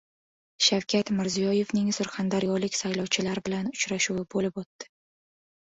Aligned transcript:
Shavkat 0.67 1.11
Mirziyoyevning 1.17 1.91
surxondaryolik 1.97 2.79
saylovchilar 2.79 3.43
bilan 3.51 3.71
uchrashuvi 3.75 4.25
boshlandi 4.35 4.91